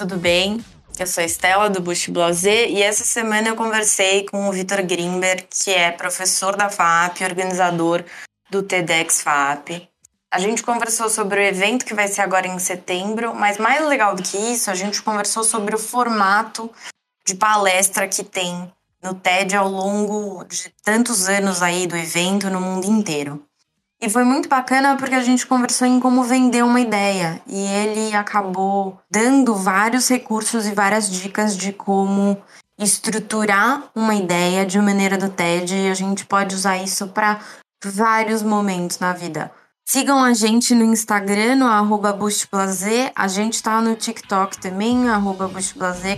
[0.00, 0.64] Tudo bem?
[0.98, 4.82] Eu sou a Estela do Bush Blazer e essa semana eu conversei com o Vitor
[4.82, 8.02] Grimberg, que é professor da FAP e organizador
[8.48, 9.86] do TEDx FAP.
[10.32, 14.16] A gente conversou sobre o evento que vai ser agora em setembro, mas mais legal
[14.16, 16.70] do que isso, a gente conversou sobre o formato
[17.26, 18.72] de palestra que tem
[19.02, 23.44] no TED ao longo de tantos anos aí do evento no mundo inteiro.
[24.02, 28.14] E foi muito bacana porque a gente conversou em como vender uma ideia e ele
[28.14, 32.40] acabou dando vários recursos e várias dicas de como
[32.78, 37.40] estruturar uma ideia de maneira do TED e a gente pode usar isso para
[37.84, 39.52] vários momentos na vida.
[39.86, 42.16] Sigam a gente no Instagram, no arroba
[43.14, 45.50] A gente tá no TikTok também, arroba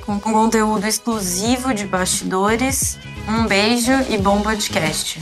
[0.05, 2.99] com conteúdo exclusivo de bastidores.
[3.27, 5.19] Um beijo e bom podcast.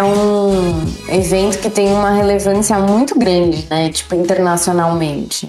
[0.00, 3.90] É um evento que tem uma relevância muito grande, né?
[3.90, 5.48] Tipo, internacionalmente.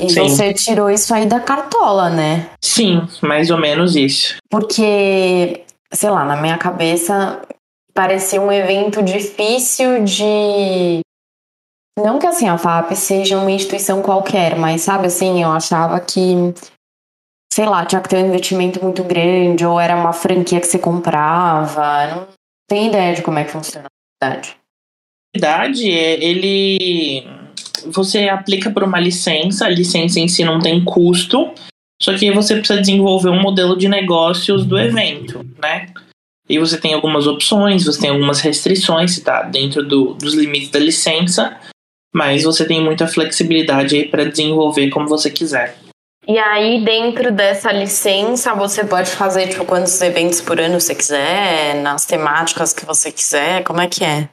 [0.00, 0.28] E Sim.
[0.28, 2.50] você tirou isso aí da cartola, né?
[2.60, 4.36] Sim, mais ou menos isso.
[4.50, 7.40] Porque, sei lá, na minha cabeça
[7.94, 11.00] parecia um evento difícil de.
[11.96, 16.52] Não que assim a FAP seja uma instituição qualquer, mas sabe assim, eu achava que,
[17.52, 20.78] sei lá, tinha que ter um investimento muito grande, ou era uma franquia que você
[20.78, 22.26] comprava.
[22.72, 24.56] Tem ideia de como é que funciona a verdade?
[25.36, 27.22] verdade, é, ele.
[27.88, 31.52] Você aplica por uma licença, a licença em si não tem custo,
[32.00, 35.92] só que você precisa desenvolver um modelo de negócios do evento, né?
[36.48, 40.70] E você tem algumas opções, você tem algumas restrições, se tá dentro do, dos limites
[40.70, 41.60] da licença,
[42.14, 45.76] mas você tem muita flexibilidade aí para desenvolver como você quiser.
[46.26, 51.82] E aí, dentro dessa licença, você pode fazer tipo, quantos eventos por ano você quiser,
[51.82, 54.28] nas temáticas que você quiser, como é que é?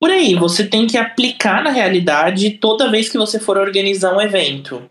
[0.00, 4.20] Por aí, você tem que aplicar na realidade toda vez que você for organizar um
[4.20, 4.82] evento.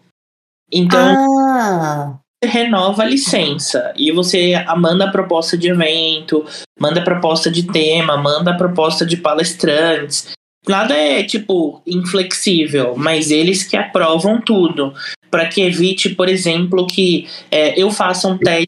[0.71, 2.17] Então, ah.
[2.43, 6.45] você renova a licença e você manda a proposta de evento,
[6.79, 10.31] manda a proposta de tema, manda a proposta de palestrantes.
[10.67, 14.93] Nada é, tipo, inflexível, mas eles que aprovam tudo
[15.29, 18.65] para que evite, por exemplo, que é, eu faça um TED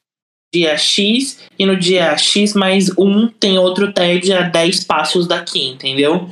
[0.54, 5.68] dia X e no dia X mais um tem outro TED a 10 passos daqui,
[5.68, 6.30] entendeu?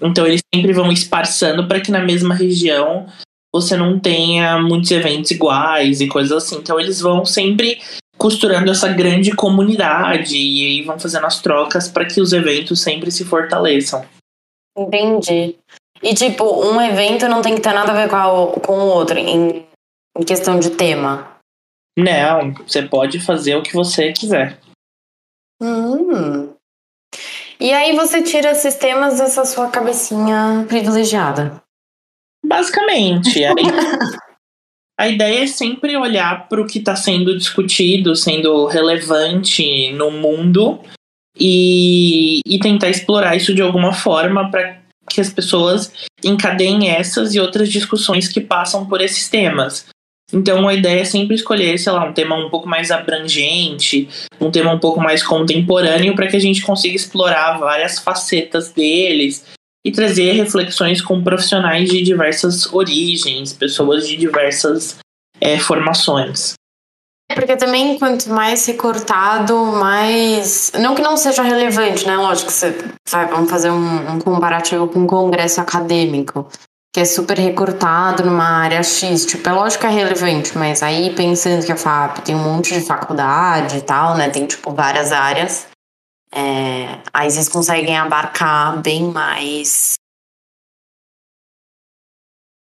[0.00, 3.06] Então eles sempre vão esparçando para que na mesma região
[3.52, 6.56] você não tenha muitos eventos iguais e coisas assim.
[6.56, 7.80] Então eles vão sempre
[8.16, 13.10] costurando essa grande comunidade e aí vão fazendo as trocas para que os eventos sempre
[13.10, 14.04] se fortaleçam.
[14.76, 15.56] Entendi.
[16.02, 18.86] E tipo, um evento não tem que ter nada a ver com, a, com o
[18.86, 19.18] outro.
[19.18, 19.70] Em
[20.20, 21.38] em questão de tema?
[21.98, 24.58] Não, você pode fazer o que você quiser.
[25.62, 26.52] Hum.
[27.58, 31.62] E aí você tira esses temas dessa sua cabecinha privilegiada.
[32.44, 33.44] Basicamente.
[33.44, 33.52] a,
[34.98, 40.80] a ideia é sempre olhar para o que está sendo discutido, sendo relevante no mundo
[41.38, 44.79] e, e tentar explorar isso de alguma forma para
[45.10, 45.92] que as pessoas
[46.24, 49.86] encadeiem essas e outras discussões que passam por esses temas.
[50.32, 54.08] Então a ideia é sempre escolher, sei lá, um tema um pouco mais abrangente,
[54.40, 59.44] um tema um pouco mais contemporâneo, para que a gente consiga explorar várias facetas deles
[59.84, 64.98] e trazer reflexões com profissionais de diversas origens, pessoas de diversas
[65.40, 66.54] é, formações.
[67.30, 70.72] É, porque também quanto mais recortado, mais.
[70.80, 72.16] Não que não seja relevante, né?
[72.16, 72.76] Lógico que você.
[73.06, 76.48] Sabe, vamos fazer um, um comparativo com um congresso acadêmico
[76.92, 79.24] que é super recortado numa área X.
[79.26, 82.74] Tipo, é lógico que é relevante, mas aí pensando que a FAP tem um monte
[82.74, 84.28] de faculdade e tal, né?
[84.28, 85.68] Tem, tipo, várias áreas.
[86.34, 89.94] É, aí vocês conseguem abarcar bem mais.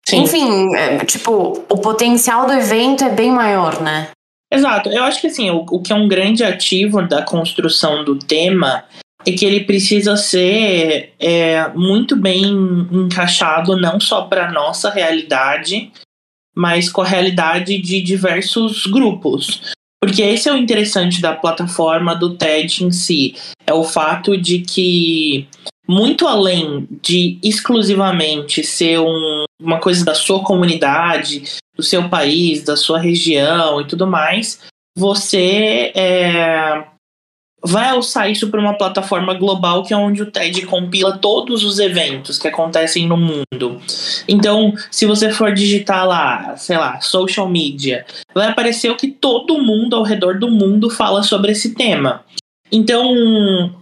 [0.06, 0.24] Sim.
[0.24, 4.10] Enfim, é, tipo, o potencial do evento é bem maior, né?
[4.52, 4.90] Exato.
[4.90, 8.84] Eu acho que assim, o, o que é um grande ativo da construção do tema
[9.24, 12.42] é que ele precisa ser é, muito bem
[12.92, 15.90] encaixado não só para nossa realidade,
[16.54, 19.72] mas com a realidade de diversos grupos.
[19.98, 23.34] Porque esse é o interessante da plataforma do TED em si,
[23.66, 25.46] é o fato de que
[25.88, 31.44] muito além de exclusivamente ser um, uma coisa da sua comunidade,
[31.76, 34.60] do seu país, da sua região e tudo mais,
[34.96, 36.84] você é,
[37.64, 41.78] vai alçar isso para uma plataforma global que é onde o TED compila todos os
[41.78, 43.80] eventos que acontecem no mundo.
[44.28, 48.04] Então, se você for digitar lá, sei lá, social media,
[48.34, 52.24] vai aparecer o que todo mundo ao redor do mundo fala sobre esse tema.
[52.70, 53.74] Então,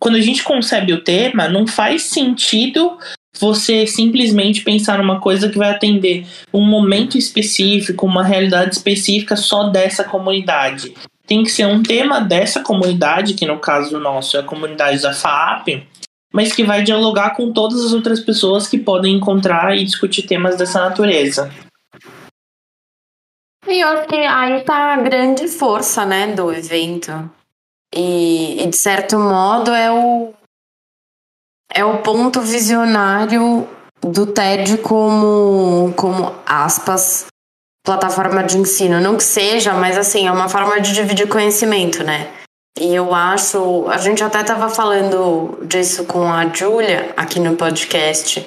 [0.00, 2.98] quando a gente concebe o tema, não faz sentido
[3.38, 9.64] você simplesmente pensar numa coisa que vai atender um momento específico, uma realidade específica só
[9.64, 10.94] dessa comunidade.
[11.26, 15.12] Tem que ser um tema dessa comunidade, que no caso nosso é a comunidade da
[15.12, 15.86] FAP,
[16.32, 20.56] mas que vai dialogar com todas as outras pessoas que podem encontrar e discutir temas
[20.56, 21.50] dessa natureza.
[23.66, 27.30] E eu acho que aí tá a grande força, né, do evento.
[27.94, 30.32] E, e de certo modo é o
[31.72, 33.68] é o ponto visionário
[34.00, 37.26] do TED como, como aspas,
[37.84, 39.00] plataforma de ensino.
[39.00, 42.30] Não que seja, mas assim, é uma forma de dividir conhecimento, né?
[42.80, 48.46] E eu acho, a gente até estava falando disso com a Júlia aqui no podcast,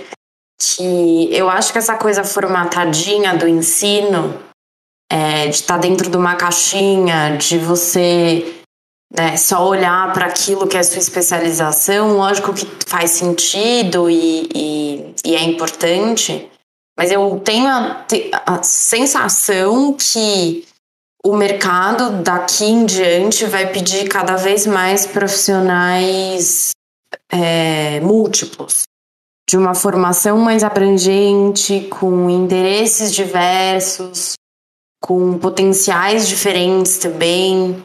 [0.62, 4.39] que eu acho que essa coisa formatadinha do ensino,
[5.12, 8.60] é, de estar tá dentro de uma caixinha, de você
[9.15, 15.15] né, só olhar para aquilo que é sua especialização, lógico que faz sentido e, e,
[15.25, 16.49] e é importante,
[16.97, 18.05] mas eu tenho a,
[18.45, 20.65] a, sensação que
[21.23, 26.71] o mercado daqui em diante vai pedir cada vez mais profissionais
[27.29, 28.83] é, múltiplos,
[29.49, 34.33] de uma formação mais abrangente, com interesses diversos,
[35.01, 37.83] com potenciais diferentes também.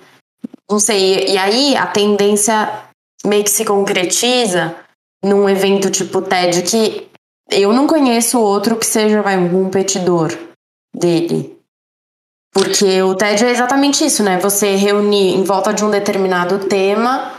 [0.71, 2.85] Não sei, e aí a tendência
[3.25, 4.77] meio que se concretiza
[5.25, 7.09] num evento tipo TED que
[7.51, 10.37] eu não conheço outro que seja vai, um competidor
[10.95, 11.57] dele.
[12.53, 14.39] Porque o TED é exatamente isso, né?
[14.39, 17.37] Você reunir em volta de um determinado tema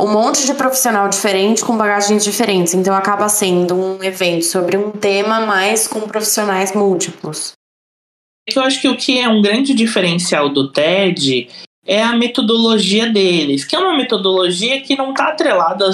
[0.00, 2.74] um monte de profissional diferente com bagagens diferentes.
[2.74, 7.52] Então acaba sendo um evento sobre um tema, mas com profissionais múltiplos.
[8.54, 11.48] Eu acho que o que é um grande diferencial do TED
[11.86, 15.90] é a metodologia deles, que é uma metodologia que não está atrelada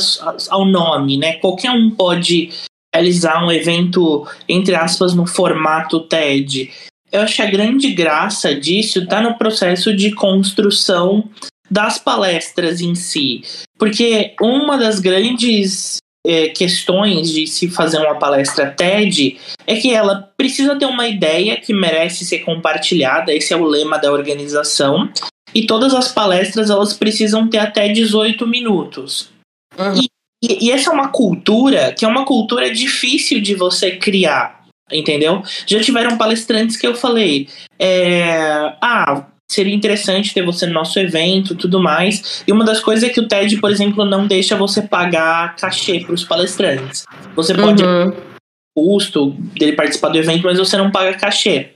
[0.50, 1.34] ao nome, né?
[1.34, 2.50] Qualquer um pode
[2.94, 6.70] realizar um evento, entre aspas, no formato TED.
[7.10, 11.24] Eu acho que a grande graça disso está no processo de construção
[11.70, 13.42] das palestras em si.
[13.78, 20.30] Porque uma das grandes é, questões de se fazer uma palestra TED é que ela
[20.36, 25.10] precisa ter uma ideia que merece ser compartilhada, esse é o lema da organização,
[25.58, 29.28] e todas as palestras elas precisam ter até 18 minutos.
[29.76, 29.94] Uhum.
[30.00, 30.08] E,
[30.40, 35.42] e, e, essa é uma cultura que é uma cultura difícil de você criar, entendeu?
[35.66, 41.56] Já tiveram palestrantes que eu falei, é, ah, seria interessante ter você no nosso evento
[41.56, 42.44] tudo mais.
[42.46, 45.98] E uma das coisas é que o TED, por exemplo, não deixa você pagar cachê
[45.98, 47.04] para os palestrantes.
[47.34, 48.12] Você pode uhum.
[48.76, 51.72] custo dele participar do evento, mas você não paga cachê.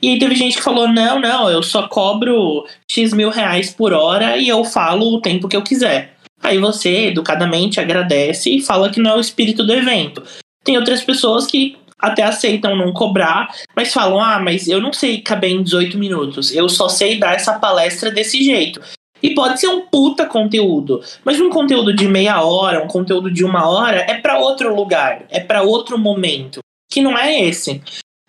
[0.00, 3.92] E aí teve gente que falou: não, não, eu só cobro X mil reais por
[3.92, 6.14] hora e eu falo o tempo que eu quiser.
[6.42, 10.22] Aí você, educadamente, agradece e fala que não é o espírito do evento.
[10.64, 15.20] Tem outras pessoas que até aceitam não cobrar, mas falam: ah, mas eu não sei
[15.20, 18.80] caber em 18 minutos, eu só sei dar essa palestra desse jeito.
[19.20, 23.44] E pode ser um puta conteúdo, mas um conteúdo de meia hora, um conteúdo de
[23.44, 27.82] uma hora é para outro lugar, é para outro momento, que não é esse.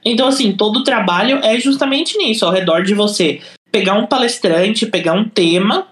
[0.10, 4.86] Então, assim, todo o trabalho é justamente nisso, ao redor de você pegar um palestrante,
[4.86, 5.88] pegar um tema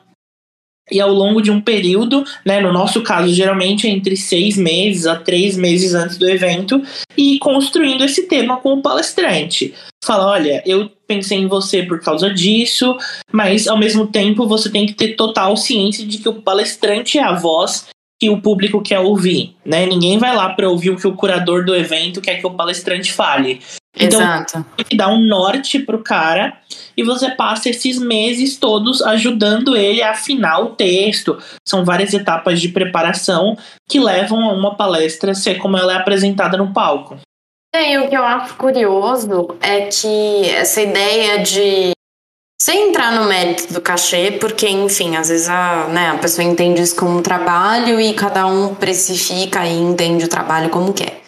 [0.90, 5.18] e ao longo de um período, né, no nosso caso, geralmente entre seis meses a
[5.18, 6.82] três meses antes do evento,
[7.18, 9.74] e construindo esse tema com o palestrante.
[10.04, 12.98] Fala, olha, eu pensei em você por causa disso,
[13.32, 17.24] mas ao mesmo tempo você tem que ter total ciência de que o palestrante é
[17.24, 17.88] a voz
[18.20, 19.86] que o público quer ouvir, né?
[19.86, 23.12] Ninguém vai lá para ouvir o que o curador do evento quer que o palestrante
[23.12, 23.60] fale.
[24.00, 24.66] Então, Exato.
[24.88, 26.54] que dar um norte pro cara
[26.96, 31.38] e você passa esses meses todos ajudando ele a afinar o texto.
[31.68, 33.58] São várias etapas de preparação
[33.90, 37.18] que levam a uma palestra ser como ela é apresentada no palco.
[37.74, 41.92] É, o que eu acho curioso é que essa ideia de
[42.60, 46.82] sem entrar no mérito do cachê, porque, enfim, às vezes a, né, a pessoa entende
[46.82, 51.22] isso como um trabalho e cada um precifica e entende o trabalho como quer.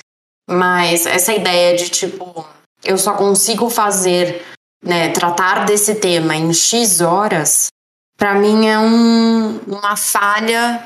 [0.50, 2.46] Mas essa ideia de, tipo,
[2.84, 4.46] eu só consigo fazer,
[4.84, 7.68] né, tratar desse tema em X horas,
[8.18, 10.86] para mim é um, uma falha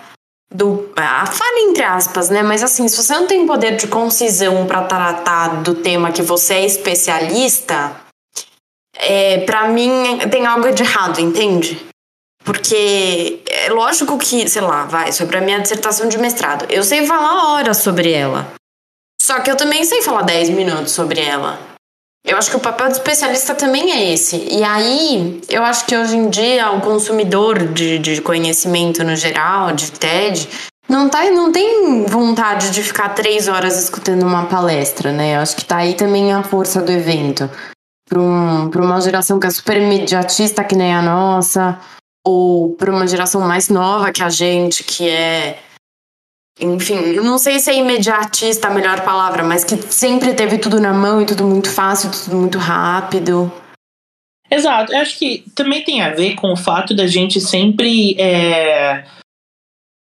[0.53, 2.43] do a falha entre aspas, né?
[2.43, 6.53] Mas assim, se você não tem poder de concisão para tratar do tema que você
[6.53, 7.99] é especialista,
[8.95, 11.83] é, para mim tem algo de errado, entende?
[12.43, 16.65] Porque é lógico que, sei lá, vai, sobre a minha dissertação de mestrado.
[16.69, 18.53] Eu sei falar horas sobre ela.
[19.21, 21.72] Só que eu também sei falar 10 minutos sobre ela.
[22.25, 24.37] Eu acho que o papel do especialista também é esse.
[24.49, 29.73] E aí, eu acho que hoje em dia o consumidor de, de conhecimento no geral,
[29.73, 30.47] de TED,
[30.87, 35.35] não, tá, não tem vontade de ficar três horas escutando uma palestra, né?
[35.35, 37.49] Eu acho que tá aí também a força do evento.
[38.07, 41.77] Para um, uma geração que é super imediatista, que nem a nossa,
[42.25, 45.59] ou para uma geração mais nova que a gente, que é
[46.59, 50.79] enfim, eu não sei se é imediatista a melhor palavra, mas que sempre teve tudo
[50.79, 53.51] na mão e tudo muito fácil, tudo muito rápido.
[54.49, 59.03] Exato, eu acho que também tem a ver com o fato da gente sempre, é,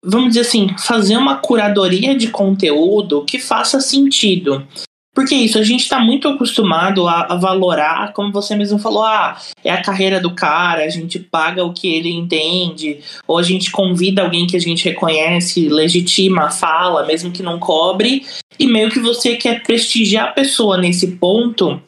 [0.05, 4.67] vamos dizer assim, fazer uma curadoria de conteúdo que faça sentido.
[5.17, 9.41] Porque isso, a gente está muito acostumado a, a, valorar, como você mesmo falou, ah,
[9.65, 13.71] é a carreira do cara, a gente paga o que ele entende, ou a gente
[13.71, 18.27] convida alguém que a gente reconhece, legitima, fala, mesmo que não cobre,
[18.59, 21.81] e meio que você quer prestigiar a pessoa nesse ponto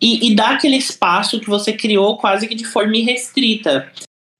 [0.00, 3.90] e, e dar aquele espaço que você criou quase que de forma irrestrita.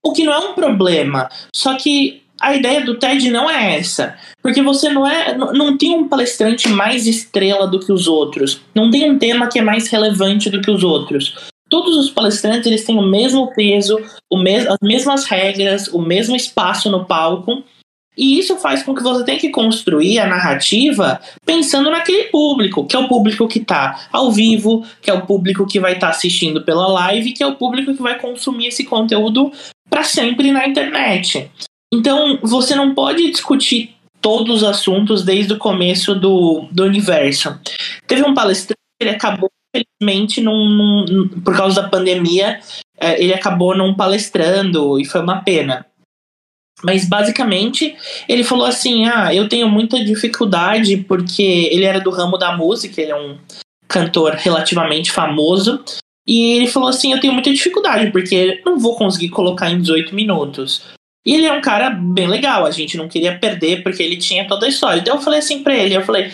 [0.01, 4.15] O que não é um problema, só que a ideia do TED não é essa.
[4.41, 5.37] Porque você não é.
[5.37, 8.61] Não tem um palestrante mais estrela do que os outros.
[8.73, 11.35] Não tem um tema que é mais relevante do que os outros.
[11.69, 16.35] Todos os palestrantes eles têm o mesmo peso, o mes as mesmas regras, o mesmo
[16.35, 17.63] espaço no palco.
[18.17, 22.95] E isso faz com que você tenha que construir a narrativa pensando naquele público, que
[22.95, 26.11] é o público que está ao vivo, que é o público que vai estar tá
[26.11, 29.51] assistindo pela live, que é o público que vai consumir esse conteúdo
[29.89, 31.49] para sempre na internet.
[31.91, 37.57] Então, você não pode discutir todos os assuntos desde o começo do, do universo.
[38.05, 40.69] Teve um palestrante, ele acabou, infelizmente, num,
[41.05, 42.59] num, por causa da pandemia,
[42.99, 45.85] é, ele acabou não palestrando e foi uma pena.
[46.83, 47.95] Mas basicamente
[48.27, 53.01] ele falou assim: Ah, eu tenho muita dificuldade porque ele era do ramo da música,
[53.01, 53.37] ele é um
[53.87, 55.83] cantor relativamente famoso.
[56.25, 60.15] E ele falou assim: Eu tenho muita dificuldade porque não vou conseguir colocar em 18
[60.15, 60.81] minutos.
[61.25, 64.47] E ele é um cara bem legal, a gente não queria perder porque ele tinha
[64.47, 64.99] toda a história.
[64.99, 66.31] Então eu falei assim pra ele, eu falei,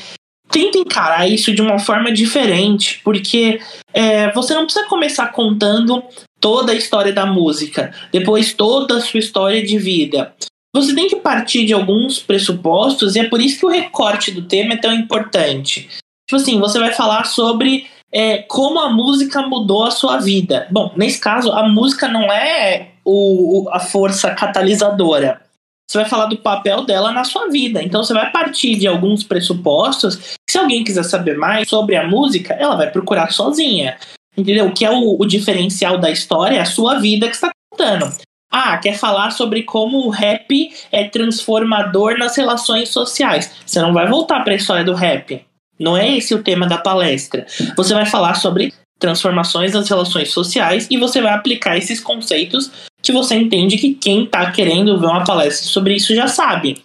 [0.49, 3.59] tenta encarar isso de uma forma diferente, porque
[3.93, 6.03] é, você não precisa começar contando
[6.39, 10.33] toda a história da música, depois toda a sua história de vida.
[10.73, 14.43] Você tem que partir de alguns pressupostos e é por isso que o recorte do
[14.43, 15.89] tema é tão importante.
[16.27, 20.67] Tipo assim, você vai falar sobre é, como a música mudou a sua vida.
[20.71, 25.41] Bom, nesse caso, a música não é o, a força catalisadora.
[25.85, 27.83] Você vai falar do papel dela na sua vida.
[27.83, 30.37] Então você vai partir de alguns pressupostos.
[30.49, 33.97] Se alguém quiser saber mais sobre a música, ela vai procurar sozinha.
[34.37, 34.67] Entendeu?
[34.67, 38.09] O que é o, o diferencial da história é a sua vida que está contando.
[38.49, 43.51] Ah, quer falar sobre como o rap é transformador nas relações sociais.
[43.65, 45.45] Você não vai voltar para a história do rap.
[45.79, 47.45] Não é esse o tema da palestra.
[47.75, 53.11] Você vai falar sobre transformações das relações sociais e você vai aplicar esses conceitos que
[53.11, 56.83] você entende que quem está querendo ver uma palestra sobre isso já sabe.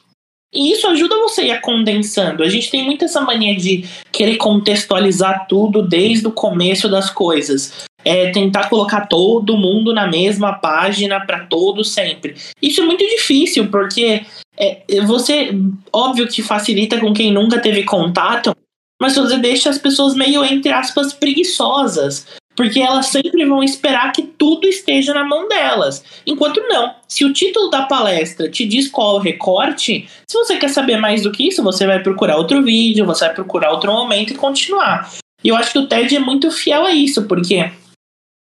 [0.53, 2.43] E isso ajuda você a ir condensando.
[2.43, 7.85] A gente tem muito essa mania de querer contextualizar tudo desde o começo das coisas.
[8.05, 12.35] É tentar colocar todo mundo na mesma página para todo sempre.
[12.61, 14.23] Isso é muito difícil, porque
[14.59, 15.51] é, você,
[15.93, 18.53] óbvio que facilita com quem nunca teve contato,
[19.01, 22.27] mas você deixa as pessoas meio, entre aspas, preguiçosas.
[22.55, 26.05] Porque elas sempre vão esperar que tudo esteja na mão delas.
[26.27, 26.95] Enquanto não.
[27.09, 31.23] Se o título da palestra te diz qual o recorte, se você quer saber mais
[31.23, 35.11] do que isso, você vai procurar outro vídeo, você vai procurar outro momento e continuar.
[35.43, 37.71] E eu acho que o TED é muito fiel a isso, porque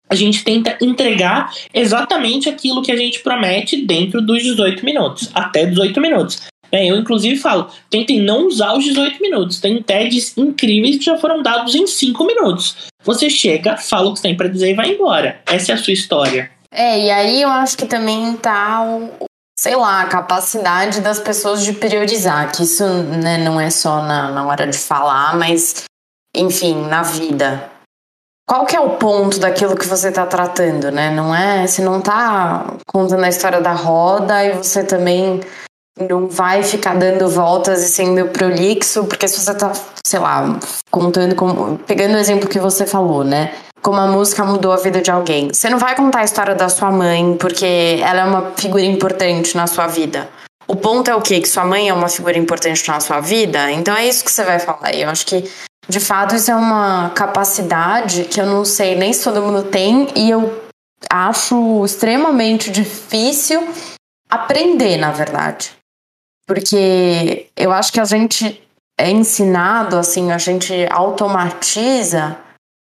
[0.09, 5.67] a gente tenta entregar exatamente aquilo que a gente promete dentro dos 18 minutos, até
[5.67, 6.41] 18 minutos.
[6.71, 9.59] É, eu, inclusive, falo: tentem não usar os 18 minutos.
[9.59, 12.89] Tem TEDs incríveis que já foram dados em 5 minutos.
[13.03, 15.41] Você chega, fala o que tem para dizer e vai embora.
[15.45, 16.51] Essa é a sua história.
[16.71, 19.25] É, e aí eu acho que também tá o,
[19.59, 24.31] sei lá, a capacidade das pessoas de priorizar, que isso né, não é só na,
[24.31, 25.83] na hora de falar, mas,
[26.35, 27.69] enfim, na vida.
[28.47, 31.11] Qual que é o ponto daquilo que você está tratando, né?
[31.11, 35.41] Não é, você não está contando a história da roda e você também
[36.07, 39.71] não vai ficar dando voltas e sendo prolixo, porque se você tá,
[40.05, 40.57] sei lá,
[40.89, 41.77] contando como.
[41.79, 43.53] Pegando o exemplo que você falou, né?
[43.81, 45.49] Como a música mudou a vida de alguém.
[45.53, 49.55] Você não vai contar a história da sua mãe, porque ela é uma figura importante
[49.55, 50.29] na sua vida.
[50.67, 51.39] O ponto é o quê?
[51.39, 53.71] Que sua mãe é uma figura importante na sua vida?
[53.71, 54.93] Então é isso que você vai falar.
[54.93, 55.49] Eu acho que,
[55.87, 60.07] de fato, isso é uma capacidade que eu não sei nem se todo mundo tem,
[60.15, 60.61] e eu
[61.09, 63.67] acho extremamente difícil
[64.29, 65.78] aprender, na verdade.
[66.49, 68.59] Porque eu acho que a gente
[68.99, 72.35] é ensinado, assim, a gente automatiza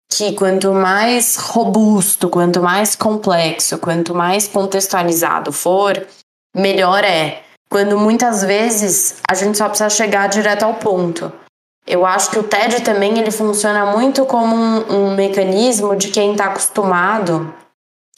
[0.08, 6.06] que quanto mais robusto, quanto mais complexo, quanto mais contextualizado for,
[6.54, 7.42] melhor é.
[7.68, 11.32] Quando muitas vezes a gente só precisa chegar direto ao ponto.
[11.84, 16.30] Eu acho que o TED também ele funciona muito como um, um mecanismo de quem
[16.30, 17.52] está acostumado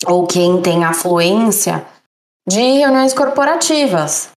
[0.04, 1.82] ou quem tem afluência
[2.46, 4.29] de reuniões corporativas.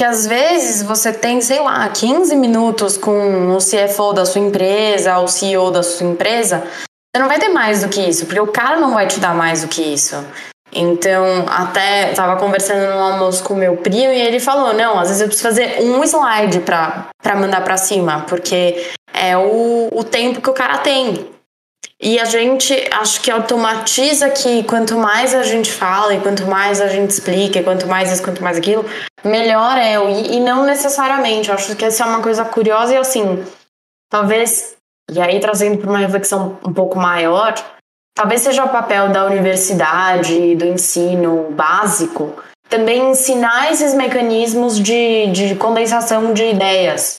[0.00, 5.18] Que às vezes você tem, sei lá, 15 minutos com o CFO da sua empresa,
[5.18, 8.46] o CEO da sua empresa, você não vai ter mais do que isso, porque o
[8.46, 10.16] cara não vai te dar mais do que isso.
[10.72, 15.20] Então, até estava conversando no almoço com meu primo e ele falou: não, às vezes
[15.20, 20.48] eu preciso fazer um slide para mandar para cima, porque é o, o tempo que
[20.48, 21.28] o cara tem.
[22.02, 26.80] E a gente acho que automatiza que quanto mais a gente fala e quanto mais
[26.80, 28.86] a gente explica, e quanto mais isso, quanto mais aquilo,
[29.22, 29.96] melhor é.
[30.10, 31.50] E, e não necessariamente.
[31.50, 33.44] Eu acho que essa é uma coisa curiosa e assim,
[34.08, 34.76] talvez,
[35.12, 37.54] e aí trazendo para uma reflexão um pouco maior,
[38.14, 42.34] talvez seja o papel da universidade, do ensino básico,
[42.70, 47.16] também ensinar esses mecanismos de, de condensação de ideias.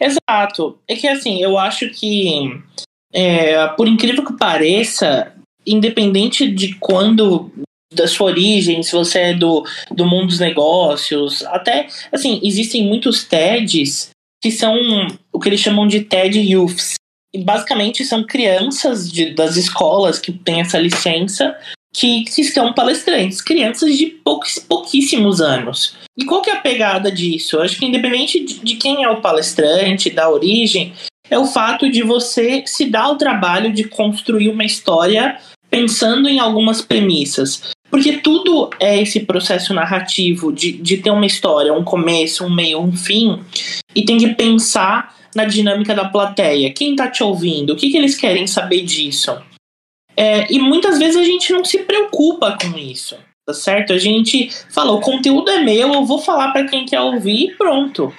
[0.00, 0.78] Exato.
[0.88, 2.62] É que assim, eu acho que,
[3.12, 5.32] é, por incrível que pareça,
[5.66, 7.50] independente de quando
[7.94, 13.24] da sua origem, se você é do, do mundo dos negócios, até assim, existem muitos
[13.24, 14.10] TEDs
[14.42, 14.76] que são
[15.32, 16.94] o que eles chamam de TED Youths,
[17.38, 21.56] basicamente são crianças de, das escolas que têm essa licença
[21.94, 25.96] que, que são palestrantes, crianças de poucos, pouquíssimos anos.
[26.16, 27.56] E qual que é a pegada disso?
[27.56, 30.92] Eu acho que independente de, de quem é o palestrante, da origem,
[31.30, 35.38] é o fato de você se dar o trabalho de construir uma história
[35.70, 37.70] pensando em algumas premissas.
[37.90, 42.80] Porque tudo é esse processo narrativo de, de ter uma história, um começo, um meio,
[42.80, 43.40] um fim,
[43.94, 46.72] e tem que pensar na dinâmica da plateia.
[46.72, 47.72] Quem está te ouvindo?
[47.72, 49.36] O que, que eles querem saber disso?
[50.16, 53.92] É, e muitas vezes a gente não se preocupa com isso, tá certo?
[53.92, 57.54] A gente fala, o conteúdo é meu, eu vou falar para quem quer ouvir e
[57.54, 58.12] pronto.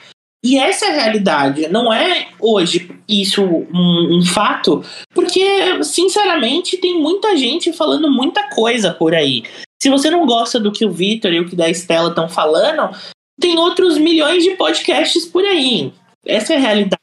[0.44, 7.00] E essa é a realidade, não é hoje isso um, um, fato, porque, sinceramente, tem
[7.00, 9.44] muita gente falando muita coisa por aí.
[9.82, 12.96] Se você não gosta do que o Vitor e o que da Estela estão falando,
[13.40, 15.92] tem outros milhões de podcasts por aí.
[16.26, 17.02] Essa é a realidade.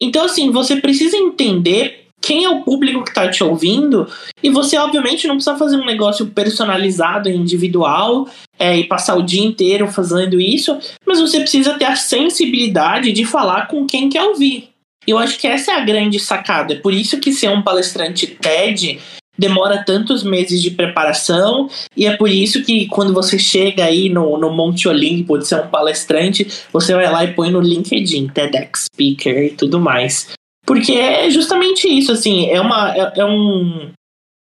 [0.00, 4.08] Então, assim, você precisa entender quem é o público que está te ouvindo
[4.42, 9.42] e você, obviamente, não precisa fazer um negócio personalizado, individual é, e passar o dia
[9.42, 14.68] inteiro fazendo isso, mas você precisa ter a sensibilidade de falar com quem quer ouvir.
[15.06, 16.74] Eu acho que essa é a grande sacada.
[16.74, 19.00] É por isso que ser um palestrante TED
[19.36, 24.38] demora tantos meses de preparação e é por isso que quando você chega aí no,
[24.38, 28.84] no Monte Olimpo de ser um palestrante, você vai lá e põe no LinkedIn TEDx
[28.92, 30.28] Speaker e tudo mais.
[30.66, 33.90] Porque é justamente isso, assim, é, uma, é, é um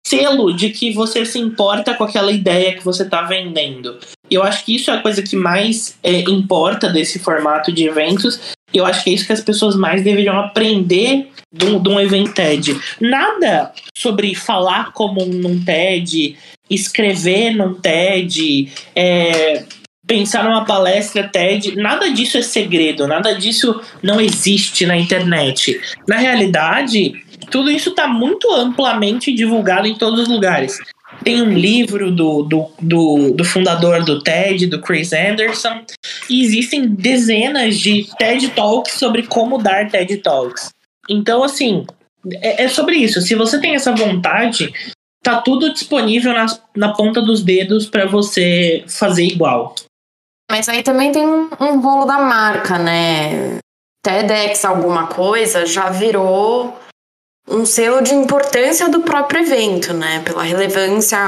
[0.06, 3.98] selo de que você se importa com aquela ideia que você está vendendo.
[4.30, 8.40] Eu acho que isso é a coisa que mais é, importa desse formato de eventos.
[8.74, 12.34] Eu acho que é isso que as pessoas mais deveriam aprender de de um evento
[12.34, 12.80] TED.
[13.00, 16.38] Nada sobre falar como num TED,
[16.70, 19.66] escrever num TED, é,
[20.08, 25.80] pensar numa palestra TED, nada disso é segredo, nada disso não existe na internet.
[26.08, 27.14] Na realidade,
[27.50, 30.78] tudo isso está muito amplamente divulgado em todos os lugares.
[31.24, 35.82] Tem um livro do, do, do, do, fundador do TED, do Chris Anderson,
[36.30, 40.72] e existem dezenas de TED Talks sobre como dar TED Talks.
[41.10, 41.86] Então, assim,
[42.42, 43.22] é, é sobre isso.
[43.22, 44.72] Se você tem essa vontade,
[45.24, 49.74] tá tudo disponível na, na ponta dos dedos para você fazer igual.
[50.50, 53.58] Mas aí também tem um, um rolo da marca, né?
[54.04, 56.78] TEDx alguma coisa já virou
[57.50, 60.22] um selo de importância do próprio evento, né?
[60.24, 61.20] Pela relevância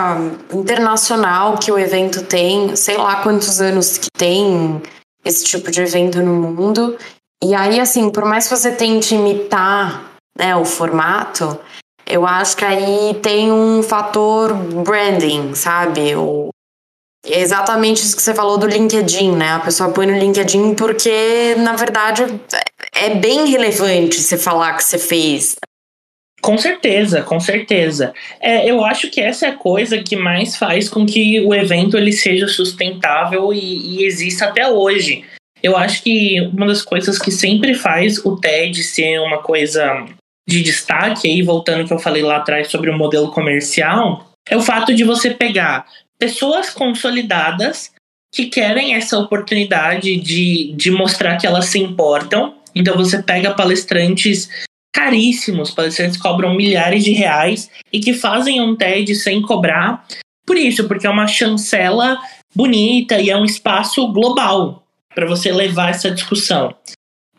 [0.54, 4.82] internacional que o evento tem, sei lá quantos anos que tem
[5.24, 6.98] esse tipo de evento no mundo.
[7.44, 11.60] E aí, assim, por mais que você tente imitar né, o formato,
[12.06, 16.16] eu acho que aí tem um fator branding, sabe?
[16.16, 16.50] O,
[17.30, 19.52] é exatamente isso que você falou do LinkedIn, né?
[19.52, 22.24] A pessoa põe no LinkedIn porque, na verdade,
[22.96, 25.56] é bem relevante você falar que você fez.
[26.42, 28.13] Com certeza, com certeza.
[28.40, 31.98] É, eu acho que essa é a coisa que mais faz com que o evento
[31.98, 35.26] ele seja sustentável e, e exista até hoje.
[35.62, 40.06] Eu acho que uma das coisas que sempre faz o TED ser uma coisa
[40.48, 44.56] de destaque, aí voltando ao que eu falei lá atrás sobre o modelo comercial, é
[44.56, 45.86] o fato de você pegar
[46.20, 47.92] pessoas consolidadas
[48.34, 52.56] que querem essa oportunidade de, de mostrar que elas se importam.
[52.76, 54.50] Então você pega palestrantes
[54.94, 60.06] caríssimos, palestrantes cobram milhares de reais e que fazem um TED sem cobrar.
[60.46, 62.18] Por isso, porque é uma chancela
[62.56, 66.76] bonita e é um espaço global para você levar essa discussão.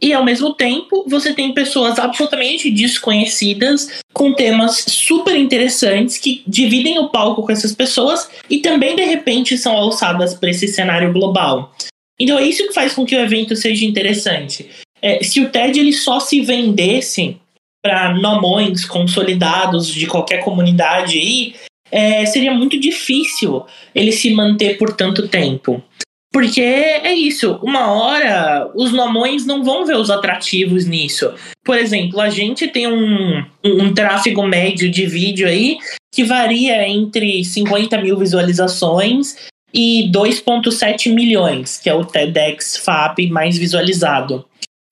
[0.00, 6.98] E ao mesmo tempo, você tem pessoas absolutamente desconhecidas com temas super interessantes que dividem
[6.98, 11.74] o palco com essas pessoas e também de repente são alçadas para esse cenário global.
[12.18, 14.68] Então é isso que faz com que o evento seja interessante.
[15.00, 17.36] É, se o TED ele só se vendesse
[17.82, 21.54] para nomões consolidados de qualquer comunidade aí,
[21.90, 25.82] é, seria muito difícil ele se manter por tanto tempo.
[26.30, 31.32] Porque é isso, uma hora os nomões não vão ver os atrativos nisso.
[31.64, 35.78] Por exemplo, a gente tem um, um tráfego médio de vídeo aí
[36.12, 39.36] que varia entre 50 mil visualizações
[39.72, 44.44] e 2,7 milhões, que é o TEDx FAP mais visualizado.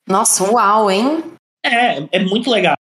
[0.08, 1.22] Nossa, uau, hein?
[1.64, 2.76] É, é muito legal.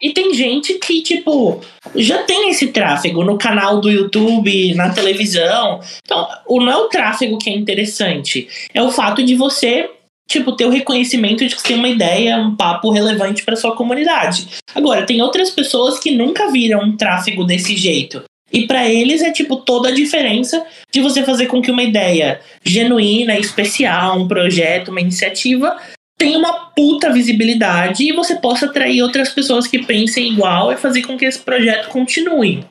[0.00, 1.60] E tem gente que, tipo,
[1.94, 5.80] já tem esse tráfego no canal do YouTube, na televisão.
[6.04, 8.48] Então, não é o tráfego que é interessante.
[8.74, 9.90] É o fato de você,
[10.28, 13.74] tipo, ter o reconhecimento de que você tem uma ideia, um papo relevante para sua
[13.74, 14.48] comunidade.
[14.74, 18.22] Agora, tem outras pessoas que nunca viram um tráfego desse jeito.
[18.52, 22.40] E para eles é tipo toda a diferença de você fazer com que uma ideia
[22.64, 25.76] genuína, especial, um projeto, uma iniciativa
[26.18, 31.02] tenha uma puta visibilidade e você possa atrair outras pessoas que pensem igual e fazer
[31.02, 32.64] com que esse projeto continue.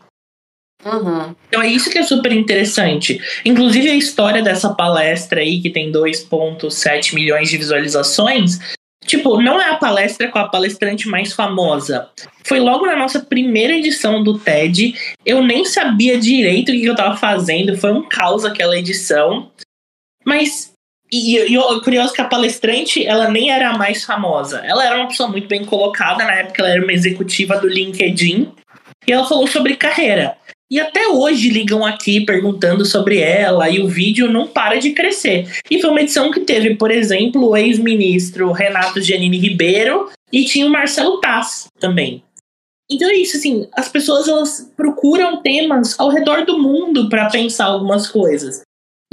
[0.84, 1.36] Uhum.
[1.47, 3.19] Então é isso que é super interessante.
[3.43, 8.60] Inclusive a história dessa palestra aí, que tem 2,7 milhões de visualizações,
[9.05, 12.10] tipo, não é a palestra com a palestrante mais famosa.
[12.43, 14.93] Foi logo na nossa primeira edição do TED.
[15.25, 19.51] Eu nem sabia direito o que eu tava fazendo, foi um caos aquela edição.
[20.23, 20.75] Mas
[21.15, 24.62] e, e o curioso que a palestrante, ela nem era a mais famosa.
[24.65, 28.51] Ela era uma pessoa muito bem colocada, na época ela era uma executiva do LinkedIn.
[29.08, 30.36] E ela falou sobre carreira.
[30.69, 35.47] E até hoje ligam aqui perguntando sobre ela e o vídeo não para de crescer.
[35.69, 40.65] E foi uma edição que teve, por exemplo, o ex-ministro Renato Giannini Ribeiro e tinha
[40.65, 42.23] o Marcelo Tass também.
[42.89, 47.65] Então é isso, assim, as pessoas elas procuram temas ao redor do mundo para pensar
[47.65, 48.62] algumas coisas.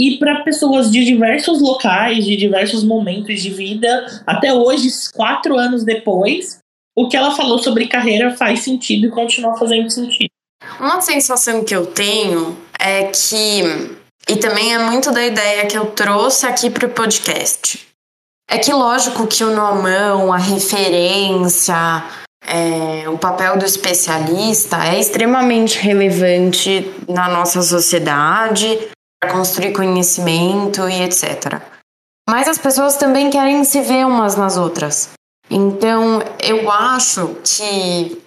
[0.03, 5.85] E para pessoas de diversos locais, de diversos momentos de vida, até hoje, quatro anos
[5.85, 6.59] depois,
[6.99, 10.31] o que ela falou sobre carreira faz sentido e continua fazendo sentido.
[10.81, 13.63] Uma sensação que eu tenho é que,
[14.29, 17.87] e também é muito da ideia que eu trouxe aqui para o podcast,
[18.51, 21.77] é que lógico que o nomão, a referência,
[22.45, 28.91] é, o papel do especialista é extremamente relevante na nossa sociedade,
[29.31, 31.61] construir conhecimento e etc.
[32.29, 35.11] Mas as pessoas também querem se ver umas nas outras.
[35.51, 38.23] Então, eu acho que.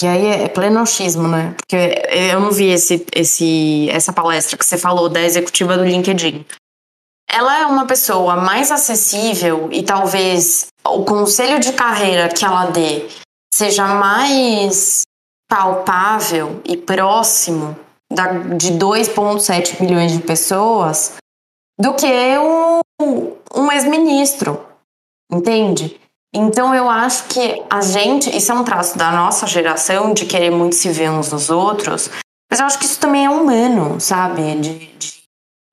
[0.00, 1.54] E aí é plenochismo, né?
[1.56, 6.46] Porque eu não vi esse, esse, essa palestra que você falou da executiva do LinkedIn.
[7.28, 13.06] Ela é uma pessoa mais acessível e talvez o conselho de carreira que ela dê
[13.54, 15.02] seja mais
[15.48, 17.76] palpável e próximo
[18.56, 21.14] de 2,7 milhões de pessoas
[21.78, 22.06] do que
[22.38, 22.80] um,
[23.54, 24.60] um ex-ministro,
[25.30, 26.00] entende?
[26.34, 30.50] Então eu acho que a gente, isso é um traço da nossa geração de querer
[30.50, 32.08] muito se ver uns nos outros,
[32.50, 34.54] mas eu acho que isso também é humano, sabe?
[34.56, 35.22] De, de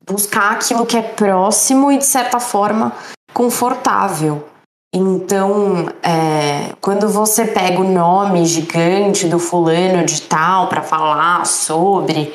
[0.05, 2.93] buscar aquilo que é próximo e de certa forma
[3.33, 4.47] confortável.
[4.93, 12.33] Então, é, quando você pega o nome gigante do fulano de tal para falar sobre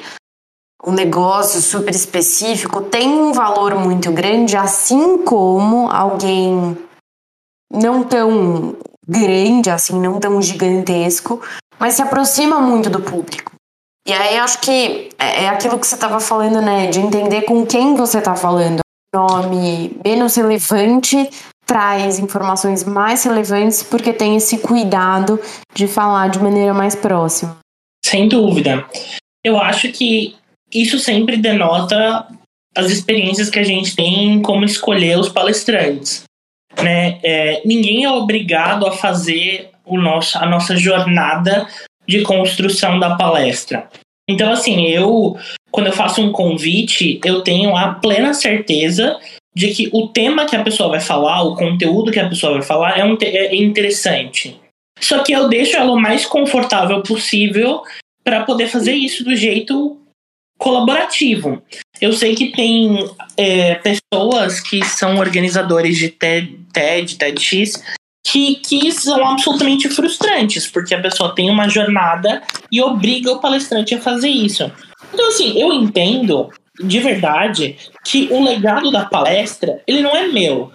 [0.87, 6.79] um negócio super específico, tem um valor muito grande, assim como alguém
[7.73, 11.41] não tão grande, assim, não tão gigantesco,
[11.79, 13.53] mas se aproxima muito do público.
[14.07, 16.87] E aí acho que é, é aquilo que você estava falando, né?
[16.87, 18.81] De entender com quem você está falando.
[19.13, 21.31] Nome menos relevante
[21.67, 25.41] traz informações mais relevantes porque tem esse cuidado
[25.75, 27.57] de falar de maneira mais próxima.
[28.05, 28.87] Sem dúvida.
[29.43, 30.37] Eu acho que
[30.73, 32.27] isso sempre denota
[32.77, 36.25] as experiências que a gente tem como escolher os palestrantes.
[36.83, 37.19] Né?
[37.23, 41.67] É, ninguém é obrigado a fazer o nosso, a nossa jornada
[42.07, 43.89] de construção da palestra.
[44.29, 45.37] Então, assim, eu,
[45.71, 49.19] quando eu faço um convite, eu tenho a plena certeza
[49.55, 52.63] de que o tema que a pessoa vai falar, o conteúdo que a pessoa vai
[52.63, 54.61] falar é, um, é interessante.
[55.01, 57.83] Só que eu deixo ela o mais confortável possível
[58.23, 59.99] para poder fazer isso do jeito
[60.59, 61.63] colaborativo.
[62.01, 67.83] Eu sei que tem é, pessoas que são organizadores de TED, TED, TEDx,
[68.27, 73.95] que, que são absolutamente frustrantes, porque a pessoa tem uma jornada e obriga o palestrante
[73.95, 74.71] a fazer isso.
[75.13, 76.51] Então, assim, eu entendo
[76.83, 80.73] de verdade que o legado da palestra, ele não é meu.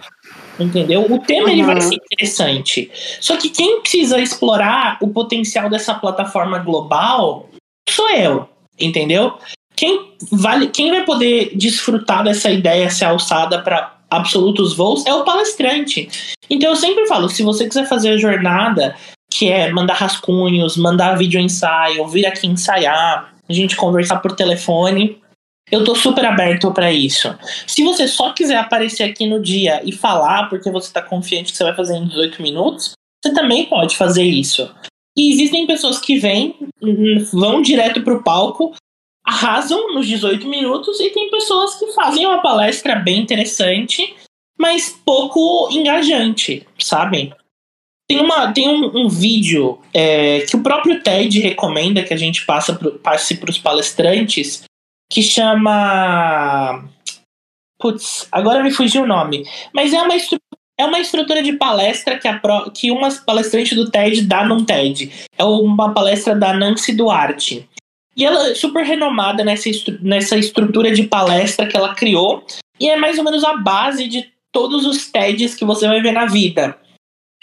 [0.58, 1.06] Entendeu?
[1.10, 1.52] O tema uhum.
[1.52, 2.90] ele vai ser interessante.
[3.20, 7.48] Só que quem precisa explorar o potencial dessa plataforma global
[7.88, 8.48] sou eu.
[8.78, 9.38] Entendeu?
[9.74, 15.24] Quem, vale, quem vai poder desfrutar dessa ideia ser alçada para absolutos voos é o
[15.24, 16.08] palestrante.
[16.50, 18.94] Então eu sempre falo, se você quiser fazer a jornada,
[19.30, 25.18] que é mandar rascunhos, mandar vídeo ensaio, vir aqui ensaiar, a gente conversar por telefone,
[25.70, 27.34] eu tô super aberto para isso.
[27.66, 31.58] Se você só quiser aparecer aqui no dia e falar porque você tá confiante que
[31.58, 34.68] você vai fazer em 18 minutos, você também pode fazer isso.
[35.16, 36.56] E existem pessoas que vêm,
[37.32, 38.74] vão direto pro palco,
[39.24, 44.14] arrasam nos 18 minutos, e tem pessoas que fazem uma palestra bem interessante,
[44.58, 47.32] mas pouco engajante, sabe?
[48.08, 52.44] Tem, uma, tem um, um vídeo é, que o próprio TED recomenda que a gente
[52.44, 54.64] passa passe para os palestrantes,
[55.10, 56.84] que chama.
[57.78, 59.44] Putz, agora me fugiu o nome.
[59.74, 60.14] Mas é uma,
[60.78, 62.40] é uma estrutura de palestra que, a,
[62.72, 65.10] que uma palestrante do TED dá num TED.
[65.36, 67.68] É uma palestra da Nancy Duarte.
[68.16, 72.44] E ela é super renomada nessa, estru nessa estrutura de palestra que ela criou.
[72.78, 76.12] E é mais ou menos a base de todos os TEDs que você vai ver
[76.12, 76.78] na vida.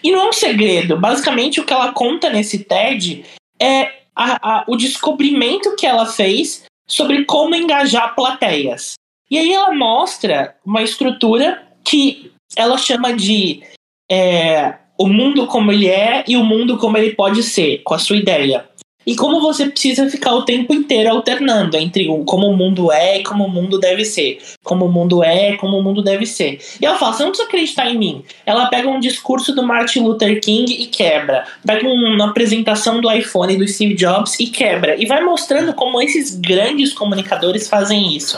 [0.03, 0.97] E não é um segredo.
[0.97, 3.25] Basicamente, o que ela conta nesse TED
[3.59, 8.93] é a, a, o descobrimento que ela fez sobre como engajar plateias.
[9.29, 13.61] E aí ela mostra uma estrutura que ela chama de
[14.09, 17.99] é, o mundo como ele é e o mundo como ele pode ser, com a
[17.99, 18.67] sua ideia.
[19.07, 23.23] E como você precisa ficar o tempo inteiro alternando entre como o mundo é e
[23.23, 24.39] como o mundo deve ser.
[24.61, 26.59] Como o mundo é e como o mundo deve ser.
[26.81, 28.23] E ela fala: você não precisa acreditar em mim.
[28.45, 31.45] Ela pega um discurso do Martin Luther King e quebra.
[31.65, 35.01] Pega uma apresentação do iPhone do Steve Jobs e quebra.
[35.01, 38.37] E vai mostrando como esses grandes comunicadores fazem isso.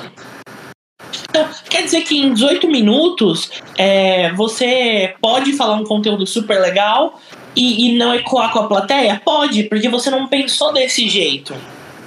[1.30, 7.20] Então, quer dizer que em 18 minutos é, você pode falar um conteúdo super legal,
[7.60, 9.22] e, e não ecoar com a plateia?
[9.24, 11.54] Pode, porque você não pensou desse jeito.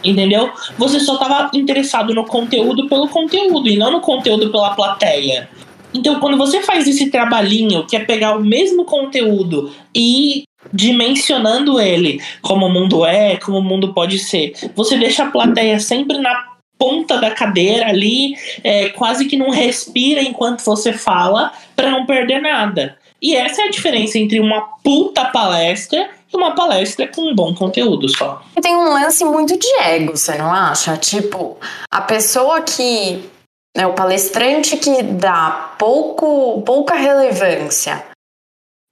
[0.03, 0.51] Entendeu?
[0.79, 5.49] Você só estava interessado no conteúdo pelo conteúdo e não no conteúdo pela plateia.
[5.95, 12.21] Então, quando você faz esse trabalhinho, que é pegar o mesmo conteúdo e dimensionando ele
[12.41, 16.53] como o mundo é, como o mundo pode ser, você deixa a plateia sempre na
[16.79, 18.35] ponta da cadeira ali,
[18.65, 22.99] é, quase que não respira enquanto você fala, para não perder nada.
[23.23, 27.55] E essa é a diferença entre uma puta palestra e uma palestra com um bom
[27.55, 28.43] conteúdo só.
[28.61, 30.97] Tem um lance muito de ego, você não acha?
[30.97, 31.57] Tipo,
[31.91, 33.31] a pessoa que.
[33.75, 38.05] Né, o palestrante que dá pouco, pouca relevância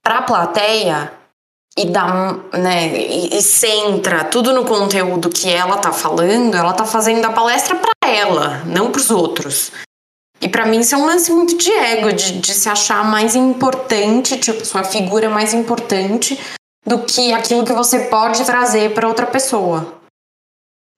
[0.03, 1.13] para a plateia
[1.77, 6.83] e dá, né, e, e, centra tudo no conteúdo que ela tá falando, ela tá
[6.83, 9.71] fazendo a palestra para ela, não para os outros.
[10.41, 13.35] E para mim isso é um lance muito de ego, de, de se achar mais
[13.35, 16.37] importante, tipo, sua figura mais importante
[16.85, 20.01] do que aquilo que você pode trazer para outra pessoa.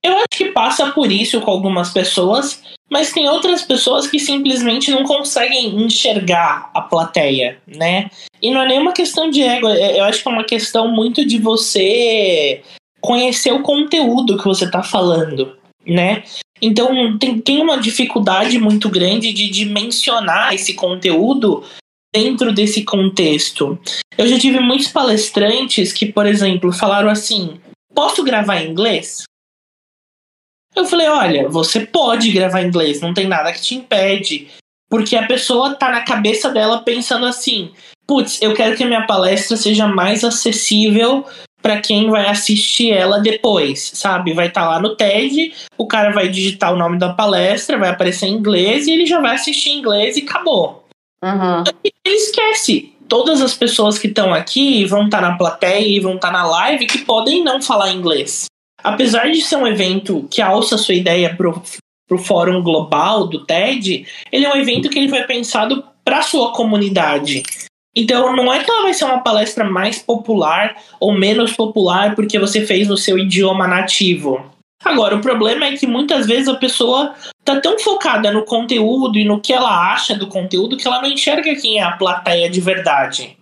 [0.03, 4.91] Eu acho que passa por isso com algumas pessoas, mas tem outras pessoas que simplesmente
[4.91, 8.09] não conseguem enxergar a plateia, né?
[8.41, 11.25] E não é nenhuma questão de ego, é, eu acho que é uma questão muito
[11.25, 12.61] de você
[12.99, 16.23] conhecer o conteúdo que você está falando, né?
[16.61, 21.63] Então tem, tem uma dificuldade muito grande de dimensionar esse conteúdo
[22.13, 23.77] dentro desse contexto.
[24.17, 27.59] Eu já tive muitos palestrantes que, por exemplo, falaram assim:
[27.93, 29.23] posso gravar em inglês?
[30.75, 34.47] Eu falei: olha, você pode gravar em inglês, não tem nada que te impede.
[34.89, 37.71] Porque a pessoa tá na cabeça dela pensando assim:
[38.05, 41.25] putz, eu quero que a minha palestra seja mais acessível
[41.63, 44.33] para quem vai assistir ela depois, sabe?
[44.33, 47.89] Vai estar tá lá no TED, o cara vai digitar o nome da palestra, vai
[47.89, 50.85] aparecer em inglês e ele já vai assistir em inglês e acabou.
[51.23, 51.63] Uhum.
[51.83, 52.93] Ele esquece.
[53.07, 56.33] Todas as pessoas que estão aqui vão estar tá na plateia e vão estar tá
[56.33, 58.45] na live que podem não falar inglês.
[58.83, 61.63] Apesar de ser um evento que alça sua ideia pro,
[62.09, 66.51] pro fórum global do TED, ele é um evento que ele foi pensado para sua
[66.51, 67.43] comunidade.
[67.95, 72.39] Então não é que ela vai ser uma palestra mais popular ou menos popular porque
[72.39, 74.53] você fez no seu idioma nativo.
[74.83, 77.13] Agora, o problema é que muitas vezes a pessoa
[77.45, 81.09] tá tão focada no conteúdo e no que ela acha do conteúdo que ela não
[81.09, 83.37] enxerga quem é a plateia de verdade.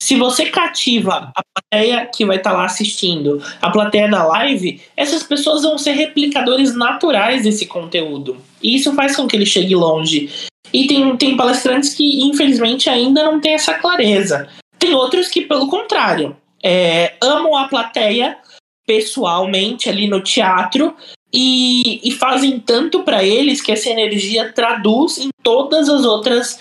[0.00, 4.80] Se você cativa a plateia que vai estar tá lá assistindo, a plateia da live,
[4.96, 8.38] essas pessoas vão ser replicadores naturais desse conteúdo.
[8.62, 10.30] E isso faz com que ele chegue longe.
[10.72, 14.48] E tem, tem palestrantes que, infelizmente, ainda não têm essa clareza.
[14.78, 18.38] Tem outros que, pelo contrário, é, amam a plateia
[18.86, 20.94] pessoalmente ali no teatro
[21.32, 26.58] e, e fazem tanto para eles que essa energia traduz em todas as outras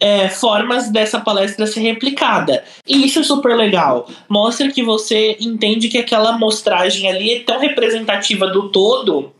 [0.00, 2.64] é, formas dessa palestra ser replicada.
[2.86, 4.08] E isso é super legal.
[4.28, 9.32] Mostra que você entende que aquela mostragem ali é tão representativa do todo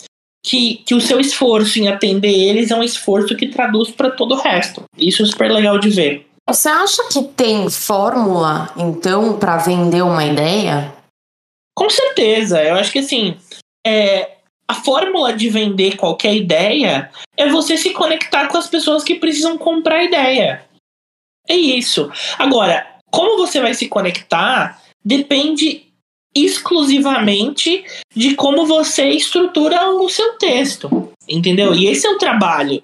[0.44, 4.34] que, que o seu esforço em atender eles é um esforço que traduz para todo
[4.34, 4.84] o resto.
[4.96, 6.26] Isso é super legal de ver.
[6.48, 10.94] Você acha que tem fórmula, então, para vender uma ideia?
[11.76, 12.62] Com certeza.
[12.62, 13.36] Eu acho que assim,
[13.86, 19.16] é, a fórmula de vender qualquer ideia é você se conectar com as pessoas que
[19.16, 20.64] precisam comprar a ideia.
[21.48, 22.10] É isso.
[22.38, 25.87] Agora, como você vai se conectar depende
[26.44, 31.10] exclusivamente de como você estrutura o seu texto.
[31.28, 31.74] Entendeu?
[31.74, 32.82] E esse é o trabalho.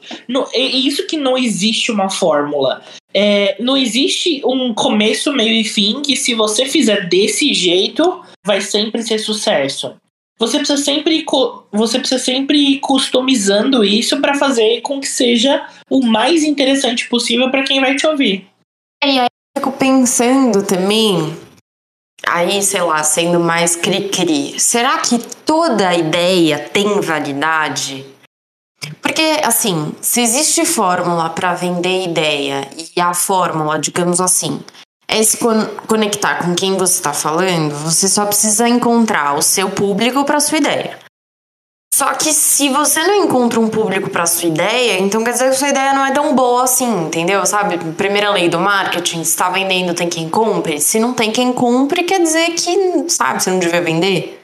[0.53, 2.83] é isso que não existe uma fórmula.
[3.13, 8.61] É, não existe um começo, meio e fim que, se você fizer desse jeito, vai
[8.61, 9.95] sempre ser sucesso
[10.39, 11.25] você precisa sempre
[11.73, 17.63] você precisa sempre customizando isso para fazer com que seja o mais interessante possível para
[17.63, 18.47] quem vai te ouvir.
[19.03, 21.37] E aí eu fico pensando também,
[22.29, 28.07] aí sei lá, sendo mais cri-cri, será que toda ideia tem validade?
[29.01, 34.61] Porque, assim, se existe fórmula para vender ideia e a fórmula, digamos assim,
[35.09, 35.39] é se
[35.87, 40.59] conectar com quem você está falando, você só precisa encontrar o seu público para sua
[40.59, 40.99] ideia.
[41.97, 45.57] Só que se você não encontra um público para sua ideia, então quer dizer que
[45.57, 47.47] sua ideia não é tão boa assim, entendeu?
[47.47, 47.79] Sabe?
[47.93, 50.81] Primeira lei do marketing, se está vendendo, tem quem compre.
[50.81, 54.43] Se não tem quem compre, quer dizer que, sabe, você não devia vender.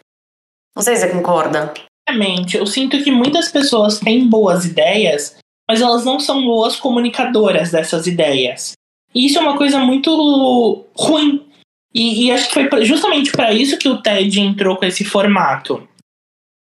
[0.76, 1.74] Não sei se você concorda.
[2.08, 2.56] Exatamente.
[2.56, 5.36] Eu sinto que muitas pessoas têm boas ideias,
[5.68, 8.74] mas elas não são boas comunicadoras dessas ideias.
[9.12, 11.44] E isso é uma coisa muito ruim.
[11.92, 15.89] E, e acho que foi justamente para isso que o TED entrou com esse formato.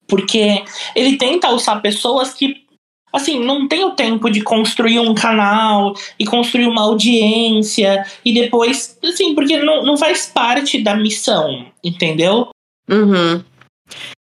[0.08, 0.64] Porque
[0.96, 2.64] ele tenta alçar pessoas que,
[3.12, 8.98] assim, não tem o tempo de construir um canal e construir uma audiência e depois,
[9.04, 12.48] assim, porque não, não faz parte da missão, entendeu?
[12.90, 13.44] Uhum.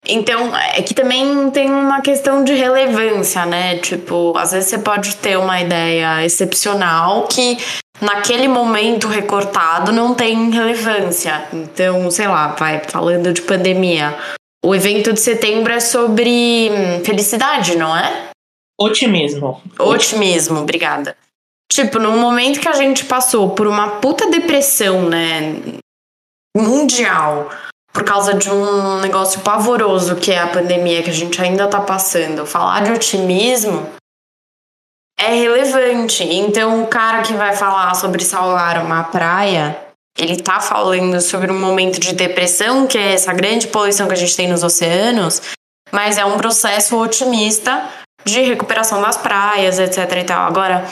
[0.07, 3.77] Então, é que também tem uma questão de relevância, né?
[3.77, 7.57] Tipo, às vezes você pode ter uma ideia excepcional que
[8.01, 11.47] naquele momento recortado não tem relevância.
[11.53, 14.17] Então, sei lá, vai falando de pandemia.
[14.63, 18.29] O evento de setembro é sobre hum, felicidade, não é?
[18.79, 19.61] Otimismo.
[19.79, 21.15] Otimismo, obrigada.
[21.71, 25.61] Tipo, no momento que a gente passou por uma puta depressão, né,
[26.55, 27.49] mundial,
[27.93, 31.81] por causa de um negócio pavoroso que é a pandemia que a gente ainda tá
[31.81, 33.87] passando, falar de otimismo
[35.19, 36.23] é relevante.
[36.23, 41.59] Então, o cara que vai falar sobre salvar uma praia, ele tá falando sobre um
[41.59, 45.41] momento de depressão, que é essa grande poluição que a gente tem nos oceanos,
[45.91, 47.87] mas é um processo otimista
[48.25, 50.47] de recuperação das praias, etc e tal.
[50.47, 50.85] Agora,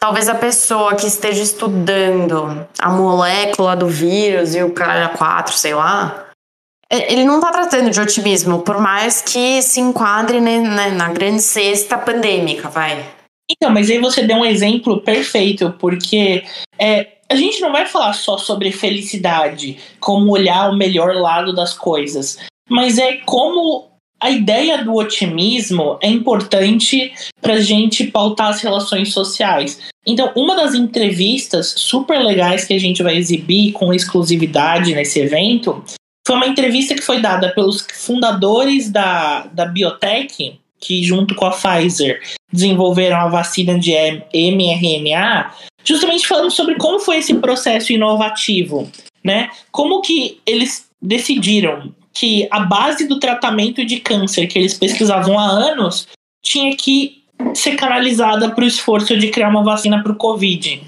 [0.00, 5.74] talvez a pessoa que esteja estudando a molécula do vírus e o cara 4, sei
[5.74, 6.26] lá,
[6.90, 11.40] ele não está tratando de otimismo, por mais que se enquadre né, né, na grande
[11.40, 13.04] cesta pandêmica, vai.
[13.52, 16.42] Então, mas aí você deu um exemplo perfeito, porque
[16.78, 21.74] é, a gente não vai falar só sobre felicidade, como olhar o melhor lado das
[21.74, 22.38] coisas,
[22.68, 29.12] mas é como a ideia do otimismo é importante para a gente pautar as relações
[29.12, 29.80] sociais.
[30.06, 35.82] Então, uma das entrevistas super legais que a gente vai exibir com exclusividade nesse evento
[36.26, 41.52] foi uma entrevista que foi dada pelos fundadores da, da biotech que junto com a
[41.52, 42.20] Pfizer
[42.52, 43.92] desenvolveram a vacina de
[44.34, 45.54] mRNA,
[45.84, 48.90] justamente falando sobre como foi esse processo inovativo,
[49.24, 49.48] né?
[49.70, 55.46] Como que eles decidiram que a base do tratamento de câncer que eles pesquisavam há
[55.46, 56.08] anos
[56.44, 57.22] tinha que
[57.54, 60.82] ser canalizada para o esforço de criar uma vacina para o Covid.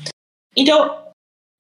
[0.57, 0.97] Então,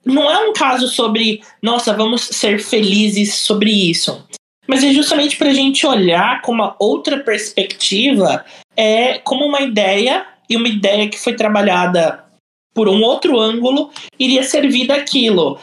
[0.05, 4.23] não é um caso sobre, nossa, vamos ser felizes sobre isso
[4.67, 8.45] mas é justamente para a gente olhar com uma outra perspectiva,
[8.77, 12.25] é como uma ideia e uma ideia que foi trabalhada
[12.75, 15.59] por um outro ângulo iria servir daquilo.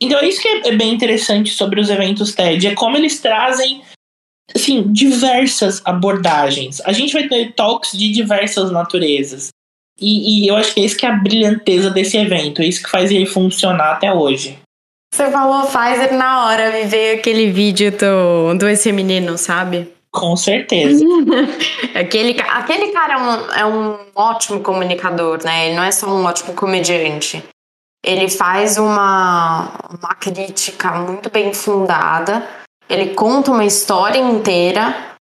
[0.00, 3.82] Então é isso que é bem interessante sobre os eventos TED, é como eles trazem
[4.54, 6.80] assim, diversas abordagens.
[6.82, 9.48] A gente vai ter talks de diversas naturezas.
[10.00, 12.82] E, e eu acho que é isso que é a brilhanteza desse evento, é isso
[12.82, 14.58] que faz ele funcionar até hoje.
[15.12, 19.92] Você falou Pfizer na hora, me veio aquele vídeo do, do esse menino, sabe?
[20.10, 21.04] Com certeza.
[21.94, 25.66] aquele, aquele cara é um, é um ótimo comunicador, né?
[25.66, 27.44] Ele não é só um ótimo comediante.
[28.02, 32.48] ele faz uma, uma crítica muito bem fundada,
[32.88, 35.12] ele conta uma história inteira.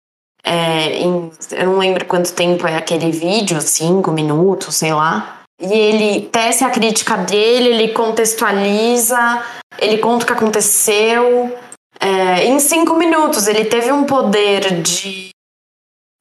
[0.44, 5.39] É, em, eu não lembro quanto tempo é aquele vídeo, cinco minutos, sei lá.
[5.60, 9.44] E ele tece a crítica dele, ele contextualiza,
[9.78, 11.56] ele conta o que aconteceu.
[12.00, 15.28] É, em cinco minutos, ele teve um poder de.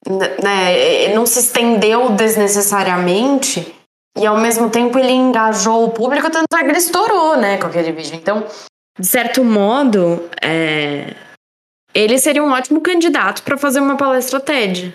[0.06, 3.74] Né, não se estendeu desnecessariamente
[4.16, 7.66] e ao mesmo tempo ele engajou o público, tanto é que ele estourou, né, com
[7.66, 8.14] aquele vídeo.
[8.14, 8.46] Então,
[8.98, 11.14] de certo modo, é...
[11.94, 14.94] ele seria um ótimo candidato para fazer uma palestra TED.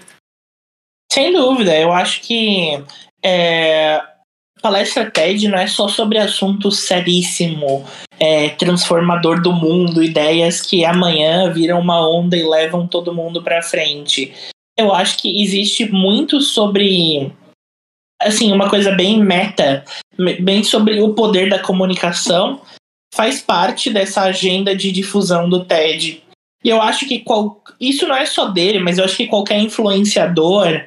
[1.12, 2.84] Sem dúvida, eu acho que
[3.24, 4.04] é,
[4.66, 7.86] palestra TED não é só sobre assunto seríssimo,
[8.20, 13.62] é, transformador do mundo, ideias que amanhã viram uma onda e levam todo mundo para
[13.62, 14.34] frente.
[14.76, 17.32] Eu acho que existe muito sobre
[18.20, 19.86] assim, uma coisa bem meta,
[20.40, 22.60] bem sobre o poder da comunicação,
[23.14, 26.24] faz parte dessa agenda de difusão do TED.
[26.64, 29.60] E eu acho que qual, isso não é só dele, mas eu acho que qualquer
[29.60, 30.86] influenciador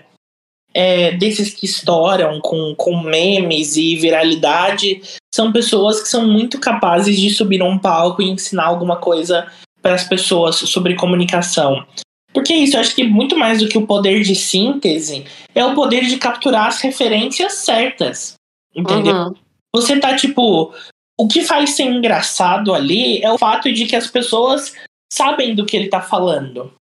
[0.74, 5.00] é, desses que estouram com, com memes e viralidade
[5.34, 9.50] são pessoas que são muito capazes de subir num palco e ensinar alguma coisa
[9.80, 11.86] para as pessoas sobre comunicação.
[12.32, 15.74] Porque isso, eu acho que muito mais do que o poder de síntese, é o
[15.74, 18.34] poder de capturar as referências certas.
[18.74, 19.14] Entendeu?
[19.14, 19.34] Uhum.
[19.74, 20.74] Você tá tipo.
[21.20, 24.72] O que faz ser engraçado ali é o fato de que as pessoas
[25.12, 26.72] sabem do que ele tá falando.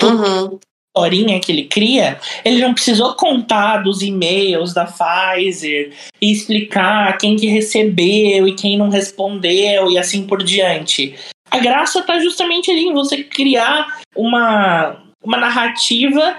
[0.00, 0.60] Uhum.
[0.96, 5.92] Historinha que ele cria, ele não precisou contar dos e-mails da Pfizer
[6.22, 11.14] e explicar quem que recebeu e quem não respondeu e assim por diante.
[11.50, 16.36] A graça tá justamente ali em você criar uma, uma narrativa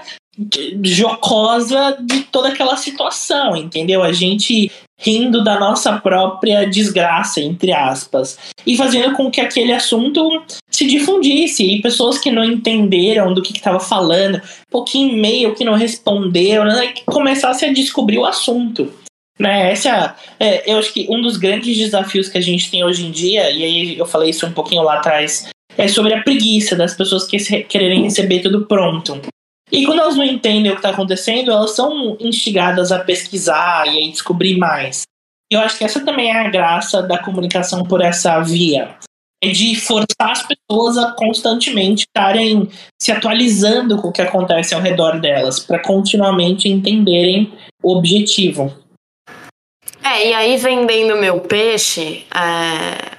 [0.84, 4.02] jocosa de toda aquela situação, entendeu?
[4.02, 10.42] A gente rindo da nossa própria desgraça, entre aspas, e fazendo com que aquele assunto
[10.78, 15.74] se difundisse e pessoas que não entenderam do que estava falando, pouquinho e-mail que não
[15.74, 18.92] respondeu, né, começassem a descobrir o assunto.
[19.40, 23.04] Né, essa é, eu acho que um dos grandes desafios que a gente tem hoje
[23.04, 26.76] em dia, e aí eu falei isso um pouquinho lá atrás, é sobre a preguiça
[26.76, 29.20] das pessoas que quererem receber tudo pronto.
[29.72, 34.04] E quando elas não entendem o que está acontecendo, elas são instigadas a pesquisar e
[34.04, 35.02] a descobrir mais.
[35.50, 38.96] E eu acho que essa também é a graça da comunicação por essa via.
[39.42, 42.68] É de forçar as pessoas a constantemente estarem
[43.00, 48.74] se atualizando com o que acontece ao redor delas, para continuamente entenderem o objetivo.
[50.02, 53.18] É, e aí vendendo meu peixe, é...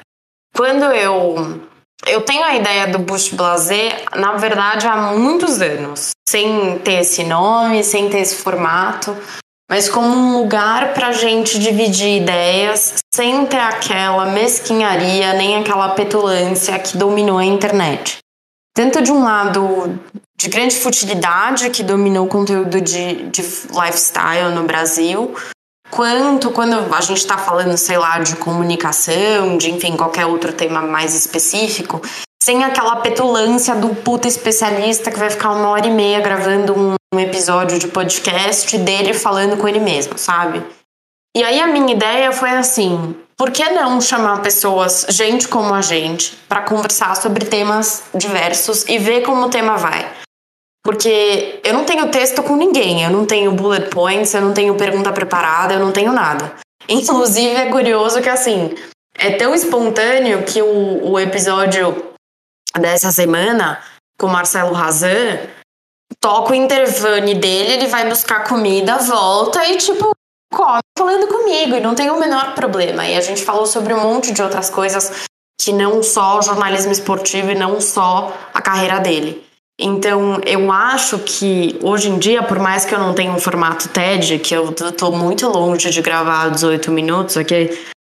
[0.56, 1.68] quando eu.
[2.08, 7.26] Eu tenho a ideia do Bush Blazer, na verdade, há muitos anos, sem ter esse
[7.26, 9.16] nome, sem ter esse formato,
[9.70, 16.80] mas como um lugar para gente dividir ideias, sem ter aquela mesquinharia nem aquela petulância
[16.80, 18.20] que dominou a internet.
[18.74, 20.00] Tanto de um lado
[20.40, 25.36] de grande futilidade, que dominou o conteúdo de, de lifestyle no Brasil,
[25.92, 30.82] quanto quando a gente está falando, sei lá, de comunicação, de enfim, qualquer outro tema
[30.82, 32.02] mais específico,
[32.42, 36.96] sem aquela petulância do puta especialista que vai ficar uma hora e meia gravando um,
[37.14, 40.64] um episódio de podcast dele falando com ele mesmo, sabe?
[41.36, 45.82] E aí a minha ideia foi assim: por que não chamar pessoas, gente como a
[45.82, 50.12] gente, para conversar sobre temas diversos e ver como o tema vai?
[50.84, 54.76] Porque eu não tenho texto com ninguém, eu não tenho bullet points, eu não tenho
[54.76, 56.54] pergunta preparada, eu não tenho nada.
[56.90, 58.76] Inclusive, é curioso que, assim,
[59.16, 62.14] é tão espontâneo que o, o episódio
[62.80, 63.82] dessa semana
[64.20, 65.40] com o Marcelo Razan
[66.20, 70.12] toca o intervane dele, ele vai buscar comida, volta e, tipo,
[70.52, 73.08] come falando comigo e não tem o menor problema.
[73.08, 75.28] E a gente falou sobre um monte de outras coisas
[75.60, 79.44] que não só o jornalismo esportivo e não só a carreira dele.
[79.82, 83.88] Então, eu acho que hoje em dia, por mais que eu não tenha um formato
[83.88, 87.70] TED, que eu tô muito longe de gravar 18 minutos, aqui,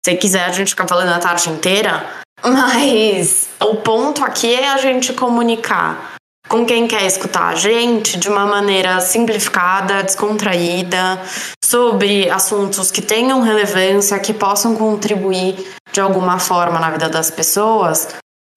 [0.05, 2.05] se quiser a gente fica falando a tarde inteira,
[2.45, 6.14] mas o ponto aqui é a gente comunicar
[6.49, 11.21] com quem quer escutar a gente de uma maneira simplificada, descontraída,
[11.65, 15.57] sobre assuntos que tenham relevância, que possam contribuir
[15.93, 18.09] de alguma forma na vida das pessoas,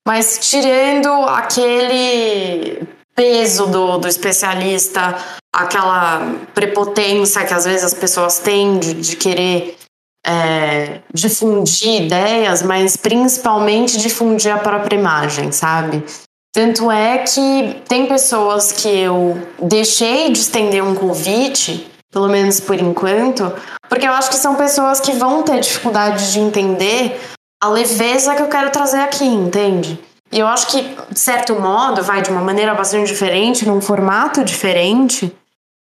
[0.08, 5.18] mas tirando aquele peso do, do especialista,
[5.54, 9.76] aquela prepotência que às vezes as pessoas têm de, de querer
[10.26, 16.04] é, difundir ideias, mas principalmente difundir a própria imagem, sabe?
[16.54, 22.80] Tanto é que tem pessoas que eu deixei de estender um convite pelo menos por
[22.80, 23.54] enquanto,
[23.88, 27.20] porque eu acho que são pessoas que vão ter dificuldade de entender
[27.62, 30.00] a leveza que eu quero trazer aqui, entende?
[30.32, 30.82] E eu acho que,
[31.12, 35.34] de certo modo, vai de uma maneira bastante diferente, num formato diferente,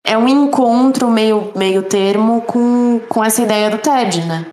[0.06, 4.48] é um encontro meio, meio termo com, com essa ideia do TED, né?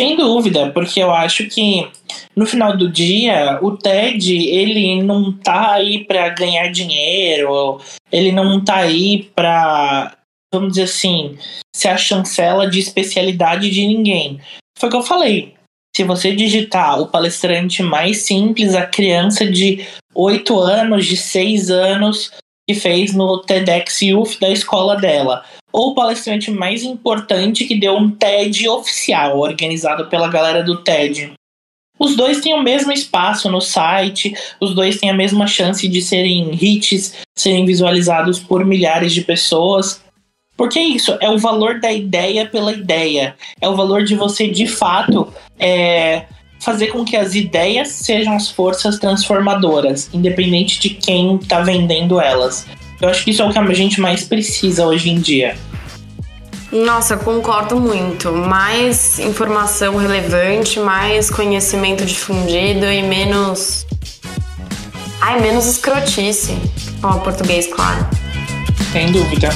[0.00, 1.86] Sem dúvida, porque eu acho que
[2.34, 7.78] no final do dia o TED ele não tá aí para ganhar dinheiro,
[8.10, 10.16] ele não tá aí para,
[10.50, 11.36] vamos dizer assim,
[11.76, 14.40] ser a chancela de especialidade de ninguém.
[14.78, 15.52] Foi o que eu falei.
[15.94, 22.32] Se você digitar o palestrante mais simples, a criança de 8 anos, de 6 anos,
[22.70, 25.42] que fez no TEDx Youth da escola dela,
[25.72, 31.32] ou o palestrante mais importante que deu um TED oficial, organizado pela galera do TED.
[31.98, 36.00] Os dois têm o mesmo espaço no site, os dois têm a mesma chance de
[36.00, 40.00] serem hits, serem visualizados por milhares de pessoas.
[40.56, 43.34] Porque é isso, é o valor da ideia pela ideia.
[43.60, 46.24] É o valor de você, de fato, é,
[46.60, 52.66] fazer com que as ideias sejam as forças transformadoras, independente de quem está vendendo elas.
[53.00, 55.56] Eu acho que isso é o que a gente mais precisa hoje em dia.
[56.70, 58.30] Nossa, concordo muito.
[58.30, 63.86] Mais informação relevante, mais conhecimento difundido e menos.
[65.20, 66.56] Ai, menos escrotice.
[67.02, 68.06] Ó, português, claro.
[68.92, 69.48] Sem dúvida.